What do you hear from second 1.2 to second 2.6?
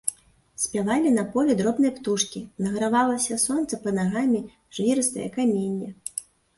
полі дробныя птушкі,